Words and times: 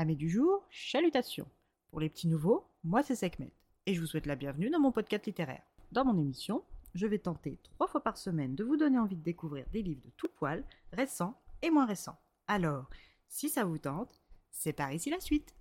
Amis 0.00 0.16
du 0.16 0.30
jour, 0.30 0.66
chalutations. 0.70 1.46
Pour 1.90 2.00
les 2.00 2.08
petits 2.08 2.26
nouveaux, 2.26 2.64
moi 2.84 3.02
c'est 3.02 3.14
Sekhmet 3.14 3.52
et 3.84 3.92
je 3.92 4.00
vous 4.00 4.06
souhaite 4.06 4.24
la 4.24 4.34
bienvenue 4.34 4.70
dans 4.70 4.80
mon 4.80 4.92
podcast 4.92 5.26
littéraire. 5.26 5.60
Dans 5.92 6.06
mon 6.06 6.18
émission, 6.18 6.64
je 6.94 7.06
vais 7.06 7.18
tenter 7.18 7.58
trois 7.62 7.86
fois 7.86 8.02
par 8.02 8.16
semaine 8.16 8.54
de 8.54 8.64
vous 8.64 8.78
donner 8.78 8.98
envie 8.98 9.18
de 9.18 9.22
découvrir 9.22 9.66
des 9.74 9.82
livres 9.82 10.00
de 10.02 10.10
tout 10.16 10.30
poil, 10.34 10.64
récents 10.94 11.38
et 11.60 11.68
moins 11.68 11.84
récents. 11.84 12.18
Alors, 12.48 12.88
si 13.28 13.50
ça 13.50 13.64
vous 13.64 13.76
tente, 13.76 14.22
c'est 14.50 14.72
par 14.72 14.90
ici 14.90 15.10
la 15.10 15.20
suite. 15.20 15.54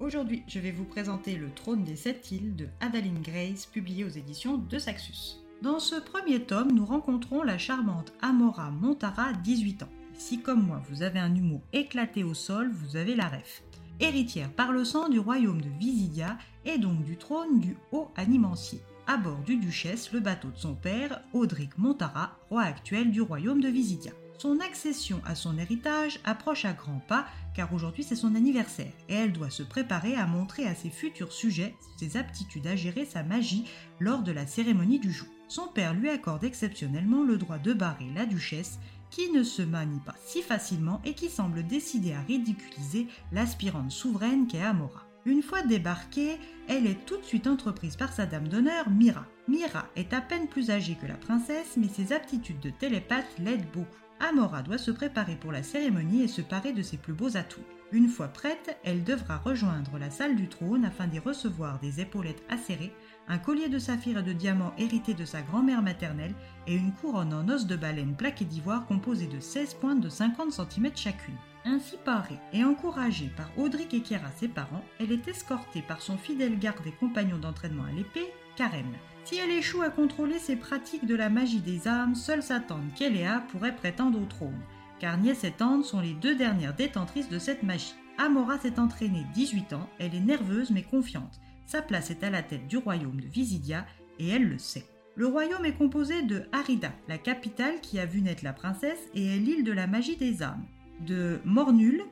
Aujourd'hui, 0.00 0.42
je 0.46 0.58
vais 0.58 0.72
vous 0.72 0.84
présenter 0.84 1.36
Le 1.36 1.50
trône 1.50 1.82
des 1.82 1.96
sept 1.96 2.30
îles 2.30 2.56
de 2.56 2.68
Adaline 2.80 3.22
Grace, 3.22 3.64
publié 3.64 4.04
aux 4.04 4.08
éditions 4.08 4.58
de 4.58 4.78
Saxus. 4.78 5.38
Dans 5.62 5.78
ce 5.78 5.98
premier 5.98 6.44
tome, 6.44 6.72
nous 6.72 6.84
rencontrons 6.84 7.42
la 7.42 7.56
charmante 7.56 8.12
Amora 8.20 8.70
Montara, 8.70 9.32
18 9.32 9.84
ans. 9.84 9.88
Si 10.20 10.38
comme 10.38 10.66
moi, 10.66 10.82
vous 10.90 11.02
avez 11.02 11.18
un 11.18 11.34
humour 11.34 11.62
éclaté 11.72 12.24
au 12.24 12.34
sol, 12.34 12.70
vous 12.70 12.96
avez 12.96 13.14
la 13.16 13.26
ref. 13.26 13.62
Héritière 14.00 14.52
par 14.52 14.70
le 14.70 14.84
sang 14.84 15.08
du 15.08 15.18
royaume 15.18 15.62
de 15.62 15.70
Visidia 15.78 16.36
et 16.66 16.76
donc 16.76 17.02
du 17.04 17.16
trône 17.16 17.58
du 17.58 17.74
haut 17.90 18.10
animancier. 18.16 18.82
À 19.06 19.16
bord 19.16 19.38
du 19.38 19.56
Duchesse, 19.56 20.12
le 20.12 20.20
bateau 20.20 20.48
de 20.48 20.58
son 20.58 20.74
père, 20.74 21.22
Audric 21.32 21.78
Montara, 21.78 22.36
roi 22.50 22.62
actuel 22.64 23.10
du 23.10 23.22
royaume 23.22 23.62
de 23.62 23.68
Visidia. 23.68 24.12
Son 24.36 24.60
accession 24.60 25.22
à 25.24 25.34
son 25.34 25.56
héritage 25.56 26.20
approche 26.24 26.66
à 26.66 26.74
grands 26.74 27.02
pas 27.08 27.24
car 27.54 27.72
aujourd'hui 27.72 28.04
c'est 28.04 28.14
son 28.14 28.34
anniversaire 28.34 28.92
et 29.08 29.14
elle 29.14 29.32
doit 29.32 29.50
se 29.50 29.62
préparer 29.62 30.16
à 30.16 30.26
montrer 30.26 30.66
à 30.66 30.74
ses 30.74 30.90
futurs 30.90 31.32
sujets 31.32 31.74
ses 31.98 32.18
aptitudes 32.18 32.66
à 32.66 32.76
gérer 32.76 33.06
sa 33.06 33.22
magie 33.22 33.64
lors 33.98 34.22
de 34.22 34.32
la 34.32 34.46
cérémonie 34.46 34.98
du 34.98 35.12
jour. 35.12 35.28
Son 35.48 35.66
père 35.66 35.94
lui 35.94 36.10
accorde 36.10 36.44
exceptionnellement 36.44 37.24
le 37.24 37.38
droit 37.38 37.58
de 37.58 37.72
barrer 37.72 38.10
la 38.14 38.24
duchesse 38.24 38.78
qui 39.10 39.30
ne 39.30 39.42
se 39.42 39.62
manie 39.62 40.00
pas 40.00 40.14
si 40.24 40.42
facilement 40.42 41.00
et 41.04 41.14
qui 41.14 41.28
semble 41.28 41.66
décidée 41.66 42.12
à 42.12 42.20
ridiculiser 42.20 43.08
l'aspirante 43.32 43.90
souveraine 43.90 44.46
qu'est 44.46 44.62
Amora. 44.62 45.06
Une 45.26 45.42
fois 45.42 45.62
débarquée, 45.62 46.38
elle 46.66 46.86
est 46.86 47.04
tout 47.04 47.18
de 47.18 47.24
suite 47.24 47.46
entreprise 47.46 47.96
par 47.96 48.12
sa 48.12 48.24
dame 48.24 48.48
d'honneur, 48.48 48.88
Mira. 48.88 49.26
Mira 49.48 49.86
est 49.96 50.14
à 50.14 50.20
peine 50.20 50.48
plus 50.48 50.70
âgée 50.70 50.94
que 50.94 51.06
la 51.06 51.16
princesse, 51.16 51.76
mais 51.76 51.88
ses 51.88 52.12
aptitudes 52.12 52.60
de 52.60 52.70
télépathe 52.70 53.38
l'aident 53.38 53.66
beaucoup. 53.72 53.88
Amora 54.20 54.62
doit 54.62 54.78
se 54.78 54.90
préparer 54.90 55.36
pour 55.36 55.52
la 55.52 55.62
cérémonie 55.62 56.22
et 56.22 56.28
se 56.28 56.42
parer 56.42 56.72
de 56.72 56.82
ses 56.82 56.96
plus 56.96 57.12
beaux 57.12 57.36
atouts. 57.36 57.60
Une 57.92 58.08
fois 58.08 58.28
prête, 58.28 58.78
elle 58.84 59.02
devra 59.02 59.38
rejoindre 59.38 59.98
la 59.98 60.10
salle 60.10 60.36
du 60.36 60.48
trône 60.48 60.84
afin 60.84 61.06
d'y 61.06 61.18
recevoir 61.18 61.80
des 61.80 62.00
épaulettes 62.00 62.44
acérées, 62.48 62.92
un 63.30 63.38
collier 63.38 63.68
de 63.68 63.78
saphir 63.78 64.18
et 64.18 64.22
de 64.24 64.32
diamants 64.32 64.74
hérité 64.76 65.14
de 65.14 65.24
sa 65.24 65.40
grand-mère 65.40 65.82
maternelle 65.82 66.34
et 66.66 66.74
une 66.74 66.92
couronne 66.92 67.32
en 67.32 67.48
os 67.48 67.64
de 67.64 67.76
baleine 67.76 68.16
plaquée 68.16 68.44
d'ivoire 68.44 68.86
composée 68.86 69.28
de 69.28 69.38
16 69.38 69.74
pointes 69.74 70.00
de 70.00 70.08
50 70.08 70.50
cm 70.50 70.90
chacune. 70.96 71.36
Ainsi 71.64 71.96
parée 72.04 72.40
et 72.52 72.64
encouragée 72.64 73.30
par 73.36 73.48
Audric 73.56 73.94
et 73.94 74.00
Kiera 74.00 74.30
ses 74.34 74.48
parents, 74.48 74.84
elle 74.98 75.12
est 75.12 75.28
escortée 75.28 75.82
par 75.82 76.02
son 76.02 76.18
fidèle 76.18 76.58
garde 76.58 76.84
et 76.86 76.92
compagnon 76.92 77.38
d'entraînement 77.38 77.84
à 77.84 77.92
l'épée, 77.92 78.32
Karen. 78.56 78.92
Si 79.24 79.36
elle 79.36 79.50
échoue 79.50 79.82
à 79.82 79.90
contrôler 79.90 80.40
ses 80.40 80.56
pratiques 80.56 81.06
de 81.06 81.14
la 81.14 81.30
magie 81.30 81.60
des 81.60 81.86
âmes, 81.86 82.16
seule 82.16 82.42
sa 82.42 82.58
tante 82.58 82.94
Kelea 82.96 83.44
pourrait 83.52 83.76
prétendre 83.76 84.20
au 84.20 84.24
trône, 84.24 84.58
car 84.98 85.18
Nies 85.18 85.44
et 85.44 85.52
Tante 85.52 85.84
sont 85.84 86.00
les 86.00 86.14
deux 86.14 86.34
dernières 86.34 86.74
détentrices 86.74 87.28
de 87.28 87.38
cette 87.38 87.62
magie. 87.62 87.94
Amora 88.18 88.58
s'est 88.58 88.80
entraînée 88.80 89.24
18 89.34 89.74
ans, 89.74 89.88
elle 90.00 90.16
est 90.16 90.20
nerveuse 90.20 90.70
mais 90.72 90.82
confiante. 90.82 91.40
Sa 91.70 91.82
place 91.82 92.10
est 92.10 92.24
à 92.24 92.30
la 92.30 92.42
tête 92.42 92.66
du 92.66 92.78
royaume 92.78 93.20
de 93.20 93.28
Visidia 93.28 93.86
et 94.18 94.26
elle 94.26 94.48
le 94.48 94.58
sait. 94.58 94.86
Le 95.14 95.28
royaume 95.28 95.64
est 95.64 95.76
composé 95.76 96.22
de 96.22 96.42
Arida, 96.50 96.92
la 97.06 97.16
capitale 97.16 97.80
qui 97.80 98.00
a 98.00 98.06
vu 98.06 98.22
naître 98.22 98.42
la 98.42 98.52
princesse 98.52 98.98
et 99.14 99.36
est 99.36 99.38
l'île 99.38 99.62
de 99.62 99.70
la 99.70 99.86
magie 99.86 100.16
des 100.16 100.42
âmes, 100.42 100.64
de 101.06 101.38
Mornul, 101.44 102.02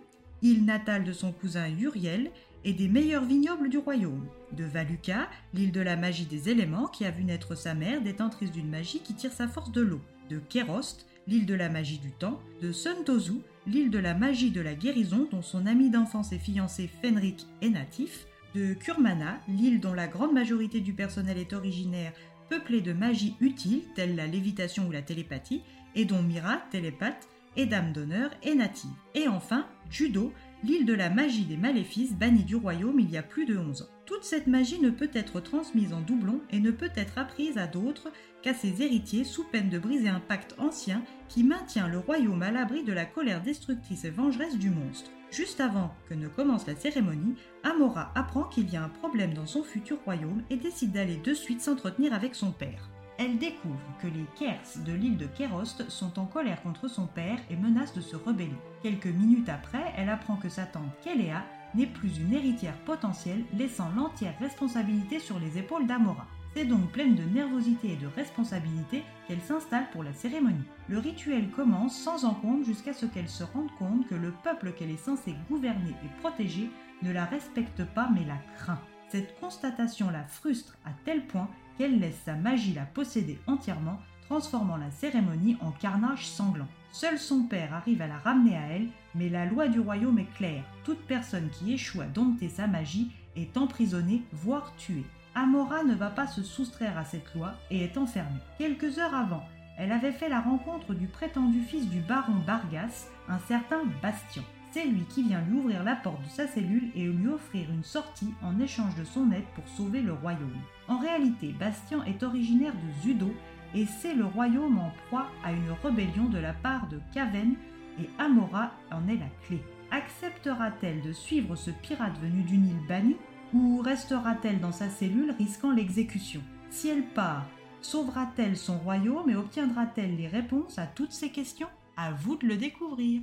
île 0.43 0.65
natale 0.65 1.03
de 1.03 1.13
son 1.13 1.33
cousin 1.33 1.69
Uriel, 1.77 2.31
et 2.63 2.73
des 2.73 2.87
meilleurs 2.87 3.25
vignobles 3.25 3.69
du 3.69 3.79
royaume, 3.79 4.29
de 4.53 4.63
Valuka, 4.63 5.29
l'île 5.55 5.73
de 5.73 5.81
la 5.81 5.97
magie 5.97 6.27
des 6.27 6.51
éléments 6.51 6.87
qui 6.87 7.05
a 7.05 7.11
vu 7.11 7.25
naître 7.25 7.57
sa 7.57 7.75
mère, 7.75 8.01
détentrice 8.01 8.53
d'une 8.53 8.71
magie 8.71 9.01
qui 9.01 9.15
tire 9.15 9.33
sa 9.33 9.49
force 9.49 9.73
de 9.73 9.81
l'eau, 9.81 10.01
de 10.31 10.39
Kerost, 10.39 11.09
l'île 11.27 11.47
de 11.47 11.55
la 11.55 11.69
magie 11.69 11.99
du 11.99 12.13
temps, 12.13 12.41
de 12.63 12.71
Suntozu, 12.71 13.41
l'île 13.67 13.91
de 13.91 13.99
la 13.99 14.15
magie 14.15 14.53
de 14.53 14.61
la 14.61 14.75
guérison 14.75 15.27
dont 15.33 15.43
son 15.43 15.67
ami 15.67 15.91
d'enfance 15.91 16.31
et 16.31 16.39
fiancé 16.39 16.89
Fenrik 17.03 17.45
est 17.61 17.71
natif, 17.71 18.29
de 18.55 18.75
Kurmana, 18.75 19.41
l'île 19.49 19.81
dont 19.81 19.95
la 19.95 20.07
grande 20.07 20.33
majorité 20.33 20.81
du 20.81 20.93
personnel 20.93 21.39
est 21.39 21.53
originaire, 21.53 22.13
peuplée 22.49 22.81
de 22.81 22.93
magie 22.93 23.37
utile 23.41 23.83
telle 23.95 24.17
la 24.17 24.27
lévitation 24.27 24.87
ou 24.89 24.91
la 24.91 25.03
télépathie, 25.03 25.63
et 25.95 26.05
dont 26.05 26.23
Mira, 26.23 26.63
télépathe, 26.71 27.29
et 27.57 27.67
dame 27.67 27.93
d'honneur, 27.93 28.31
est 28.43 28.55
native. 28.55 28.91
Et 29.15 29.29
enfin, 29.29 29.67
Judo, 29.91 30.33
l'île 30.63 30.87
de 30.87 30.95
la 30.95 31.11
magie 31.11 31.45
des 31.45 31.57
maléfices 31.57 32.15
bannie 32.15 32.45
du 32.45 32.57
royaume 32.57 33.01
il 33.01 33.11
y 33.11 33.17
a 33.17 33.23
plus 33.23 33.47
de 33.47 33.57
11 33.57 33.83
ans. 33.83 33.89
Toute 34.07 34.25
cette 34.25 34.47
magie 34.47 34.81
ne 34.81 34.91
peut 34.91 35.11
être 35.13 35.41
transmise 35.41 35.93
en 35.93 36.01
doublon 36.01 36.41
et 36.51 36.61
ne 36.61 36.71
peut 36.71 36.91
être 36.97 37.19
apprise 37.19 37.59
à 37.59 37.67
d'autres 37.67 38.11
qu'à 38.43 38.55
ses 38.55 38.83
héritiers 38.83 39.25
sous 39.25 39.45
peine 39.45 39.69
de 39.69 39.79
briser 39.79 40.09
un 40.09 40.21
pacte 40.21 40.55
ancien 40.59 41.03
qui 41.29 41.45
maintient 41.45 41.89
le 41.89 41.99
royaume 41.99 42.43
à 42.43 42.51
l'abri 42.51 42.85
de 42.85 42.93
la 42.93 43.05
colère 43.05 43.43
destructrice 43.43 44.05
et 44.05 44.11
vengeresse 44.11 44.57
du 44.57 44.71
monstre. 44.71 45.11
Juste 45.31 45.61
avant 45.61 45.95
que 46.09 46.15
ne 46.15 46.27
commence 46.27 46.67
la 46.67 46.75
cérémonie, 46.75 47.37
Amora 47.63 48.13
apprend 48.15 48.45
qu'il 48.45 48.71
y 48.71 48.77
a 48.77 48.85
un 48.85 48.89
problème 48.89 49.35
dans 49.35 49.47
son 49.47 49.63
futur 49.63 49.99
royaume 50.05 50.43
et 50.49 50.57
décide 50.57 50.93
d'aller 50.93 51.17
de 51.17 51.35
suite 51.35 51.61
s'entretenir 51.61 52.15
avec 52.15 52.35
son 52.35 52.51
père. 52.51 52.89
Elle 53.19 53.37
découvre 53.37 53.81
que 54.01 54.07
les 54.07 54.25
Kers 54.39 54.83
de 54.87 54.93
l'île 54.93 55.19
de 55.19 55.27
Kerost 55.27 55.91
sont 55.91 56.19
en 56.19 56.25
colère 56.25 56.63
contre 56.63 56.89
son 56.89 57.07
père 57.07 57.39
et 57.51 57.57
menacent 57.57 57.95
de 57.95 58.01
se 58.01 58.17
rebeller. 58.17 58.57
Quelques 58.83 59.07
minutes 59.07 59.49
après, 59.49 59.93
elle 59.97 60.09
apprend 60.09 60.37
que 60.37 60.49
sa 60.49 60.65
tante 60.65 60.99
Kelea 61.03 61.45
n'est 61.75 61.87
plus 61.87 62.19
une 62.19 62.33
héritière 62.33 62.79
potentielle, 62.85 63.45
laissant 63.53 63.91
l'entière 63.97 64.39
responsabilité 64.41 65.19
sur 65.19 65.39
les 65.39 65.59
épaules 65.59 65.87
d'Amora. 65.87 66.27
C'est 66.55 66.65
donc 66.65 66.91
pleine 66.91 67.15
de 67.15 67.23
nervosité 67.23 67.93
et 67.93 67.97
de 67.97 68.07
responsabilité 68.07 69.05
qu'elle 69.27 69.41
s'installe 69.41 69.89
pour 69.93 70.03
la 70.03 70.13
cérémonie. 70.13 70.65
Le 70.89 70.99
rituel 70.99 71.51
commence 71.51 71.97
sans 71.97 72.25
encombre 72.25 72.65
jusqu'à 72.65 72.93
ce 72.93 73.07
qu'elle 73.07 73.29
se 73.29 73.45
rende 73.45 73.71
compte 73.79 74.07
que 74.09 74.15
le 74.15 74.33
peuple 74.43 74.73
qu'elle 74.73 74.91
est 74.91 74.97
censée 74.97 75.35
gouverner 75.49 75.95
et 76.05 76.21
protéger 76.21 76.71
ne 77.03 77.13
la 77.13 77.27
respecte 77.27 77.85
pas 77.85 78.09
mais 78.13 78.25
la 78.25 78.39
craint. 78.57 78.81
Cette 79.09 79.39
constatation 79.41 80.11
la 80.11 80.25
frustre 80.25 80.77
à 80.85 80.91
tel 81.05 81.27
point 81.27 81.49
qu'elle 81.77 82.01
laisse 82.01 82.21
sa 82.25 82.35
magie 82.35 82.75
la 82.75 82.85
posséder 82.85 83.39
entièrement, 83.47 84.01
transformant 84.27 84.77
la 84.77 84.91
cérémonie 84.91 85.57
en 85.61 85.71
carnage 85.71 86.27
sanglant. 86.27 86.69
Seul 86.91 87.19
son 87.19 87.45
père 87.45 87.75
arrive 87.75 88.03
à 88.03 88.07
la 88.07 88.19
ramener 88.19 88.57
à 88.57 88.67
elle, 88.69 88.89
mais 89.15 89.29
la 89.29 89.47
loi 89.47 89.69
du 89.69 89.81
royaume 89.81 90.19
est 90.19 90.35
claire. 90.37 90.65
Toute 90.85 91.01
personne 91.07 91.51
qui 91.51 91.73
échoue 91.73 92.01
à 92.01 92.07
dompter 92.07 92.49
sa 92.49 92.67
magie 92.67 93.11
est 93.37 93.57
emprisonnée, 93.57 94.23
voire 94.33 94.75
tuée. 94.77 95.05
Amora 95.39 95.85
ne 95.85 95.95
va 95.95 96.11
pas 96.11 96.27
se 96.27 96.43
soustraire 96.43 96.99
à 96.99 97.05
cette 97.05 97.33
loi 97.33 97.55
et 97.71 97.85
est 97.85 97.97
enfermée. 97.97 98.41
Quelques 98.59 98.99
heures 98.99 99.15
avant, 99.15 99.45
elle 99.79 99.93
avait 99.93 100.11
fait 100.11 100.29
la 100.29 100.41
rencontre 100.41 100.95
du 100.95 101.07
prétendu 101.07 101.61
fils 101.61 101.89
du 101.89 102.01
baron 102.01 102.43
Bargas, 102.45 103.07
un 103.29 103.39
certain 103.47 103.85
Bastien. 104.03 104.43
C'est 104.73 104.85
lui 104.85 105.05
qui 105.05 105.23
vient 105.23 105.41
lui 105.43 105.59
ouvrir 105.59 105.85
la 105.85 105.95
porte 105.95 106.25
de 106.25 106.29
sa 106.29 106.49
cellule 106.49 106.91
et 106.97 107.05
lui 107.05 107.29
offrir 107.29 107.71
une 107.71 107.85
sortie 107.85 108.35
en 108.43 108.59
échange 108.59 108.97
de 108.97 109.05
son 109.05 109.31
aide 109.31 109.45
pour 109.55 109.69
sauver 109.69 110.03
le 110.03 110.13
royaume. 110.13 110.59
En 110.89 110.99
réalité, 110.99 111.55
Bastien 111.57 112.03
est 112.05 112.25
originaire 112.25 112.75
de 112.75 113.03
Zudo 113.03 113.33
et 113.77 113.87
c'est 113.87 114.15
le 114.15 114.27
royaume 114.27 114.79
en 114.79 114.91
proie 115.07 115.29
à 115.45 115.53
une 115.53 115.71
rébellion 115.85 116.25
de 116.25 116.39
la 116.39 116.53
part 116.53 116.89
de 116.89 116.99
Kaven 117.15 117.55
et 118.01 118.11
Amora 118.19 118.73
en 118.91 119.07
est 119.07 119.19
la 119.19 119.31
clé. 119.47 119.63
Acceptera-t-elle 119.93 121.01
de 121.01 121.13
suivre 121.13 121.55
ce 121.55 121.71
pirate 121.71 122.19
venu 122.21 122.43
d'une 122.43 122.67
île 122.67 122.87
bannie? 122.89 123.17
Ou 123.55 123.81
restera-t-elle 123.81 124.61
dans 124.61 124.73
sa 124.73 124.91
cellule 124.91 125.35
risquant 125.39 125.73
l'exécution? 125.73 126.43
Si 126.71 126.89
elle 126.89 127.07
part, 127.07 127.47
sauvera-t-elle 127.81 128.57
son 128.57 128.79
royaume 128.79 129.31
et 129.31 129.37
obtiendra-t-elle 129.37 130.17
les 130.17 130.29
réponses 130.29 130.79
à 130.79 130.87
toutes 130.87 131.13
ces 131.13 131.31
questions? 131.31 131.69
À 131.97 132.13
vous 132.13 132.37
de 132.37 132.47
le 132.47 132.57
découvrir. 132.57 133.23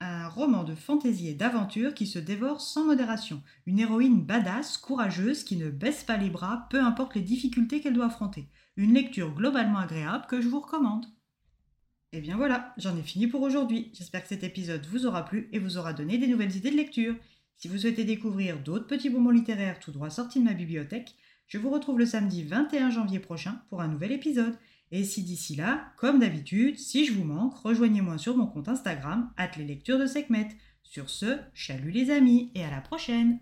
Un 0.00 0.28
roman 0.28 0.62
de 0.64 0.74
fantaisie 0.74 1.28
et 1.28 1.34
d'aventure 1.34 1.92
qui 1.92 2.06
se 2.06 2.18
dévore 2.18 2.60
sans 2.60 2.84
modération. 2.84 3.42
Une 3.66 3.80
héroïne 3.80 4.22
badass, 4.22 4.78
courageuse, 4.78 5.42
qui 5.42 5.56
ne 5.56 5.70
baisse 5.70 6.04
pas 6.04 6.16
les 6.16 6.30
bras, 6.30 6.66
peu 6.70 6.80
importe 6.80 7.16
les 7.16 7.22
difficultés 7.22 7.80
qu'elle 7.80 7.94
doit 7.94 8.06
affronter. 8.06 8.48
Une 8.76 8.94
lecture 8.94 9.34
globalement 9.34 9.78
agréable 9.78 10.26
que 10.28 10.40
je 10.40 10.48
vous 10.48 10.60
recommande. 10.60 11.06
Et 12.12 12.20
bien 12.20 12.36
voilà, 12.36 12.72
j'en 12.78 12.96
ai 12.96 13.02
fini 13.02 13.26
pour 13.26 13.42
aujourd'hui. 13.42 13.90
J'espère 13.92 14.22
que 14.22 14.28
cet 14.28 14.42
épisode 14.42 14.86
vous 14.86 15.06
aura 15.06 15.24
plu 15.24 15.48
et 15.52 15.58
vous 15.58 15.76
aura 15.76 15.92
donné 15.92 16.16
des 16.16 16.26
nouvelles 16.26 16.56
idées 16.56 16.70
de 16.70 16.76
lecture. 16.76 17.14
Si 17.56 17.68
vous 17.68 17.78
souhaitez 17.78 18.04
découvrir 18.04 18.58
d'autres 18.58 18.86
petits 18.86 19.10
bonbons 19.10 19.30
littéraires 19.30 19.78
tout 19.78 19.92
droit 19.92 20.10
sortis 20.10 20.38
de 20.38 20.44
ma 20.44 20.54
bibliothèque, 20.54 21.16
je 21.48 21.58
vous 21.58 21.70
retrouve 21.70 21.98
le 21.98 22.06
samedi 22.06 22.44
21 22.44 22.90
janvier 22.90 23.18
prochain 23.18 23.60
pour 23.68 23.82
un 23.82 23.88
nouvel 23.88 24.12
épisode. 24.12 24.56
Et 24.90 25.04
si 25.04 25.22
d'ici 25.22 25.54
là, 25.54 25.92
comme 25.98 26.18
d'habitude, 26.18 26.78
si 26.78 27.04
je 27.04 27.12
vous 27.12 27.24
manque, 27.24 27.56
rejoignez-moi 27.56 28.16
sur 28.16 28.36
mon 28.36 28.46
compte 28.46 28.68
Instagram, 28.68 29.30
les 29.58 29.64
lectures 29.64 29.98
de 29.98 30.06
Sekhmet. 30.06 30.48
Sur 30.82 31.10
ce, 31.10 31.38
chalut 31.52 31.90
les 31.90 32.10
amis 32.10 32.50
et 32.54 32.64
à 32.64 32.70
la 32.70 32.80
prochaine! 32.80 33.38